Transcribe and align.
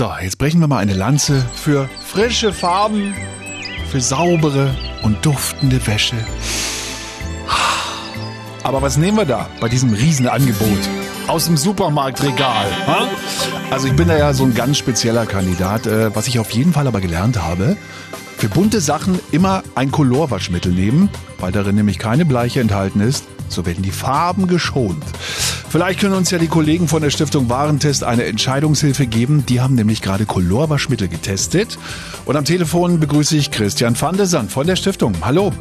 So, 0.00 0.10
jetzt 0.22 0.38
brechen 0.38 0.60
wir 0.60 0.66
mal 0.66 0.78
eine 0.78 0.94
Lanze 0.94 1.44
für 1.54 1.86
frische 2.00 2.54
Farben, 2.54 3.14
für 3.90 4.00
saubere 4.00 4.74
und 5.02 5.26
duftende 5.26 5.86
Wäsche. 5.86 6.16
Aber 8.62 8.82
was 8.82 8.96
nehmen 8.96 9.16
wir 9.16 9.24
da 9.24 9.48
bei 9.60 9.68
diesem 9.68 9.92
Riesenangebot 9.92 10.78
aus 11.26 11.46
dem 11.46 11.56
Supermarktregal? 11.56 12.66
Ha? 12.86 13.08
Also 13.70 13.86
ich 13.86 13.94
bin 13.94 14.08
da 14.08 14.18
ja 14.18 14.34
so 14.34 14.44
ein 14.44 14.54
ganz 14.54 14.78
spezieller 14.78 15.26
Kandidat. 15.26 15.86
Äh, 15.86 16.14
was 16.14 16.28
ich 16.28 16.38
auf 16.38 16.50
jeden 16.50 16.72
Fall 16.72 16.86
aber 16.86 17.00
gelernt 17.00 17.40
habe, 17.40 17.76
für 18.36 18.48
bunte 18.48 18.80
Sachen 18.80 19.18
immer 19.32 19.62
ein 19.74 19.90
Colorwaschmittel 19.90 20.72
nehmen, 20.72 21.08
weil 21.38 21.52
darin 21.52 21.76
nämlich 21.76 21.98
keine 21.98 22.24
Bleiche 22.24 22.60
enthalten 22.60 23.00
ist. 23.00 23.24
So 23.48 23.66
werden 23.66 23.82
die 23.82 23.90
Farben 23.90 24.46
geschont. 24.46 25.02
Vielleicht 25.68 26.00
können 26.00 26.14
uns 26.14 26.30
ja 26.30 26.38
die 26.38 26.46
Kollegen 26.46 26.86
von 26.86 27.02
der 27.02 27.10
Stiftung 27.10 27.48
Warentest 27.48 28.04
eine 28.04 28.24
Entscheidungshilfe 28.24 29.06
geben. 29.06 29.44
Die 29.46 29.60
haben 29.60 29.74
nämlich 29.74 30.02
gerade 30.02 30.26
Colorwaschmittel 30.26 31.08
getestet. 31.08 31.78
Und 32.26 32.36
am 32.36 32.44
Telefon 32.44 33.00
begrüße 33.00 33.36
ich 33.36 33.50
Christian 33.50 34.00
van 34.00 34.16
der 34.16 34.26
Sand 34.26 34.52
von 34.52 34.66
der 34.66 34.76
Stiftung. 34.76 35.14
Hallo. 35.22 35.52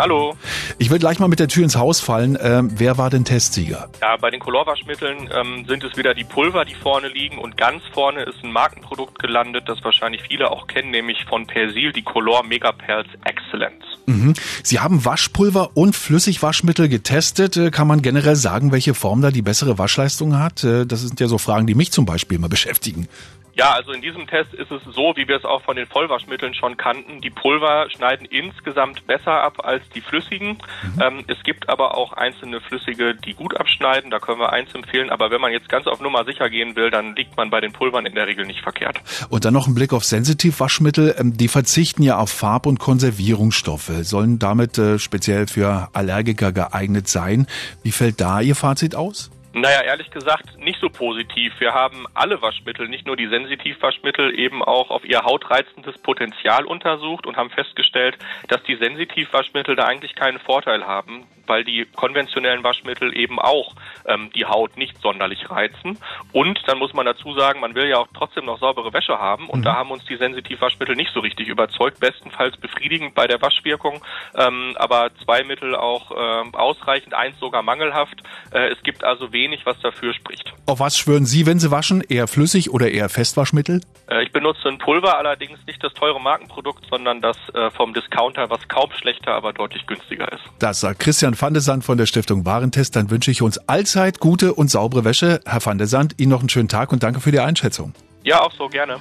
Hallo. 0.00 0.34
Ich 0.78 0.88
will 0.88 0.98
gleich 0.98 1.18
mal 1.18 1.28
mit 1.28 1.40
der 1.40 1.48
Tür 1.48 1.62
ins 1.62 1.76
Haus 1.76 2.00
fallen. 2.00 2.38
Ähm, 2.40 2.70
wer 2.76 2.96
war 2.96 3.10
denn 3.10 3.26
Testsieger? 3.26 3.90
Ja, 4.00 4.16
bei 4.16 4.30
den 4.30 4.40
Colorwaschmitteln 4.40 5.28
ähm, 5.30 5.66
sind 5.68 5.84
es 5.84 5.94
wieder 5.98 6.14
die 6.14 6.24
Pulver, 6.24 6.64
die 6.64 6.74
vorne 6.74 7.08
liegen 7.08 7.36
und 7.36 7.58
ganz 7.58 7.82
vorne 7.92 8.22
ist 8.22 8.42
ein 8.42 8.50
Markenprodukt 8.50 9.18
gelandet, 9.18 9.64
das 9.68 9.84
wahrscheinlich 9.84 10.22
viele 10.22 10.50
auch 10.50 10.68
kennen, 10.68 10.90
nämlich 10.90 11.26
von 11.26 11.46
Persil, 11.46 11.92
die 11.92 12.00
Color 12.00 12.44
Mega 12.44 12.72
Pearls 12.72 13.08
Excellence. 13.24 13.84
Mhm. 14.06 14.32
Sie 14.62 14.80
haben 14.80 15.04
Waschpulver 15.04 15.76
und 15.76 15.94
Flüssigwaschmittel 15.94 16.88
getestet. 16.88 17.58
Äh, 17.58 17.70
kann 17.70 17.86
man 17.86 18.00
generell 18.00 18.36
sagen, 18.36 18.72
welche 18.72 18.94
Form 18.94 19.20
da 19.20 19.30
die 19.30 19.42
bessere 19.42 19.76
Waschleistung 19.76 20.38
hat? 20.38 20.64
Äh, 20.64 20.86
das 20.86 21.02
sind 21.02 21.20
ja 21.20 21.26
so 21.26 21.36
Fragen, 21.36 21.66
die 21.66 21.74
mich 21.74 21.92
zum 21.92 22.06
Beispiel 22.06 22.38
immer 22.38 22.48
beschäftigen. 22.50 23.06
Ja, 23.54 23.72
also 23.72 23.92
in 23.92 24.00
diesem 24.00 24.26
Test 24.26 24.54
ist 24.54 24.70
es 24.70 24.82
so, 24.84 25.14
wie 25.16 25.28
wir 25.28 25.36
es 25.36 25.44
auch 25.44 25.62
von 25.62 25.76
den 25.76 25.86
Vollwaschmitteln 25.86 26.54
schon 26.54 26.76
kannten. 26.76 27.20
Die 27.20 27.30
Pulver 27.30 27.88
schneiden 27.90 28.26
insgesamt 28.26 29.06
besser 29.06 29.42
ab 29.42 29.64
als 29.64 29.88
die 29.90 30.00
flüssigen. 30.00 30.58
Mhm. 30.82 31.02
Ähm, 31.02 31.24
es 31.26 31.42
gibt 31.42 31.68
aber 31.68 31.96
auch 31.96 32.12
einzelne 32.12 32.60
flüssige, 32.60 33.14
die 33.14 33.34
gut 33.34 33.56
abschneiden. 33.56 34.10
Da 34.10 34.18
können 34.18 34.40
wir 34.40 34.52
eins 34.52 34.74
empfehlen. 34.74 35.10
Aber 35.10 35.30
wenn 35.30 35.40
man 35.40 35.52
jetzt 35.52 35.68
ganz 35.68 35.86
auf 35.86 36.00
Nummer 36.00 36.24
sicher 36.24 36.48
gehen 36.48 36.76
will, 36.76 36.90
dann 36.90 37.16
liegt 37.16 37.36
man 37.36 37.50
bei 37.50 37.60
den 37.60 37.72
Pulvern 37.72 38.06
in 38.06 38.14
der 38.14 38.26
Regel 38.26 38.46
nicht 38.46 38.60
verkehrt. 38.60 39.00
Und 39.28 39.44
dann 39.44 39.54
noch 39.54 39.66
ein 39.66 39.74
Blick 39.74 39.92
auf 39.92 40.04
Sensitivwaschmittel. 40.04 41.16
Ähm, 41.18 41.36
die 41.36 41.48
verzichten 41.48 42.02
ja 42.02 42.18
auf 42.18 42.30
Farb- 42.30 42.66
und 42.66 42.78
Konservierungsstoffe, 42.78 43.90
sollen 44.02 44.38
damit 44.38 44.78
äh, 44.78 44.98
speziell 44.98 45.46
für 45.46 45.88
Allergiker 45.92 46.52
geeignet 46.52 47.08
sein. 47.08 47.46
Wie 47.82 47.92
fällt 47.92 48.20
da 48.20 48.40
Ihr 48.40 48.54
Fazit 48.54 48.94
aus? 48.94 49.30
Naja, 49.52 49.82
ehrlich 49.82 50.10
gesagt 50.12 50.58
nicht 50.58 50.80
so 50.80 50.88
positiv. 50.88 51.58
Wir 51.58 51.74
haben 51.74 52.06
alle 52.14 52.40
Waschmittel, 52.40 52.88
nicht 52.88 53.06
nur 53.06 53.16
die 53.16 53.26
Sensitivwaschmittel, 53.26 54.38
eben 54.38 54.62
auch 54.62 54.90
auf 54.90 55.04
ihr 55.04 55.22
hautreizendes 55.22 55.98
Potenzial 55.98 56.64
untersucht 56.64 57.26
und 57.26 57.36
haben 57.36 57.50
festgestellt, 57.50 58.16
dass 58.46 58.62
die 58.62 58.76
Sensitivwaschmittel 58.76 59.74
da 59.74 59.86
eigentlich 59.86 60.14
keinen 60.14 60.38
Vorteil 60.38 60.86
haben, 60.86 61.26
weil 61.46 61.64
die 61.64 61.84
konventionellen 61.96 62.62
Waschmittel 62.62 63.16
eben 63.16 63.40
auch 63.40 63.74
ähm, 64.06 64.30
die 64.36 64.44
Haut 64.44 64.76
nicht 64.76 64.96
sonderlich 65.02 65.50
reizen. 65.50 65.98
Und 66.32 66.60
dann 66.68 66.78
muss 66.78 66.94
man 66.94 67.04
dazu 67.04 67.34
sagen, 67.34 67.58
man 67.58 67.74
will 67.74 67.88
ja 67.88 67.98
auch 67.98 68.06
trotzdem 68.14 68.44
noch 68.44 68.60
saubere 68.60 68.92
Wäsche 68.92 69.18
haben 69.18 69.48
und 69.48 69.60
mhm. 69.60 69.64
da 69.64 69.74
haben 69.74 69.90
uns 69.90 70.04
die 70.04 70.16
Sensitivwaschmittel 70.16 70.94
nicht 70.94 71.12
so 71.12 71.18
richtig 71.18 71.48
überzeugt, 71.48 71.98
bestenfalls 71.98 72.56
befriedigend 72.56 73.16
bei 73.16 73.26
der 73.26 73.42
Waschwirkung, 73.42 74.00
ähm, 74.36 74.76
aber 74.78 75.10
zwei 75.24 75.42
Mittel 75.42 75.74
auch 75.74 76.12
äh, 76.12 76.56
ausreichend, 76.56 77.14
eins 77.14 77.38
sogar 77.40 77.62
mangelhaft. 77.62 78.22
Äh, 78.52 78.68
es 78.68 78.80
gibt 78.84 79.02
also 79.02 79.32
wenig, 79.40 79.64
was 79.64 79.78
dafür 79.80 80.12
spricht. 80.12 80.52
Auf 80.66 80.80
was 80.80 80.98
schwören 80.98 81.26
Sie, 81.26 81.46
wenn 81.46 81.58
Sie 81.58 81.70
waschen? 81.70 82.02
Eher 82.02 82.28
flüssig 82.28 82.70
oder 82.70 82.90
eher 82.90 83.08
Festwaschmittel? 83.08 83.80
Äh, 84.10 84.24
ich 84.24 84.32
benutze 84.32 84.68
ein 84.68 84.78
Pulver, 84.78 85.16
allerdings 85.18 85.58
nicht 85.66 85.82
das 85.82 85.94
teure 85.94 86.20
Markenprodukt, 86.20 86.84
sondern 86.90 87.20
das 87.20 87.36
äh, 87.54 87.70
vom 87.70 87.94
Discounter, 87.94 88.50
was 88.50 88.68
kaum 88.68 88.90
schlechter, 88.92 89.34
aber 89.34 89.52
deutlich 89.52 89.86
günstiger 89.86 90.30
ist. 90.32 90.42
Das 90.58 90.80
sagt 90.80 91.00
Christian 91.00 91.40
van 91.40 91.54
de 91.54 91.62
Sand 91.62 91.84
von 91.84 91.96
der 91.98 92.06
Stiftung 92.06 92.44
Warentest. 92.44 92.96
Dann 92.96 93.10
wünsche 93.10 93.30
ich 93.30 93.42
uns 93.42 93.58
allzeit 93.68 94.20
gute 94.20 94.54
und 94.54 94.70
saubere 94.70 95.04
Wäsche. 95.04 95.40
Herr 95.46 95.64
van 95.64 95.78
de 95.78 95.86
Sand, 95.86 96.14
Ihnen 96.18 96.30
noch 96.30 96.40
einen 96.40 96.50
schönen 96.50 96.68
Tag 96.68 96.92
und 96.92 97.02
danke 97.02 97.20
für 97.20 97.32
die 97.32 97.40
Einschätzung. 97.40 97.94
Ja, 98.22 98.42
auch 98.42 98.52
so 98.52 98.68
gerne. 98.68 98.98